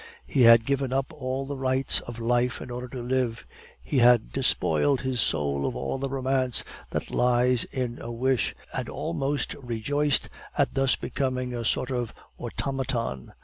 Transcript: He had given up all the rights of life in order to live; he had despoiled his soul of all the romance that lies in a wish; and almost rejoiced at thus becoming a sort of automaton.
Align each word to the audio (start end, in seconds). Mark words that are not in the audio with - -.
He 0.25 0.41
had 0.41 0.65
given 0.65 0.91
up 0.91 1.13
all 1.13 1.45
the 1.45 1.55
rights 1.55 1.99
of 1.99 2.17
life 2.17 2.59
in 2.59 2.71
order 2.71 2.87
to 2.87 3.03
live; 3.03 3.45
he 3.79 3.99
had 3.99 4.33
despoiled 4.33 5.01
his 5.01 5.21
soul 5.21 5.63
of 5.63 5.75
all 5.75 5.99
the 5.99 6.09
romance 6.09 6.63
that 6.89 7.11
lies 7.11 7.65
in 7.65 7.99
a 8.01 8.11
wish; 8.11 8.55
and 8.73 8.89
almost 8.89 9.53
rejoiced 9.61 10.27
at 10.57 10.73
thus 10.73 10.95
becoming 10.95 11.53
a 11.53 11.63
sort 11.63 11.91
of 11.91 12.15
automaton. 12.39 13.33